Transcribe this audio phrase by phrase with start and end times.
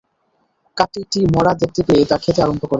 [0.77, 2.69] কাকটি একটি মড়া দেখতে পেয়ে তা খেতে আরম্ভ করে।